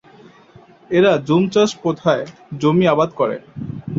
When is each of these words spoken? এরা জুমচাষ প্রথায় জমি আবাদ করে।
এরা 0.91 1.11
জুমচাষ 1.27 1.69
প্রথায় 1.83 2.23
জমি 2.61 2.85
আবাদ 2.87 3.09
করে। 3.19 3.35